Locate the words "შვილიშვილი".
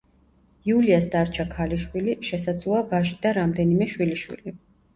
3.95-4.59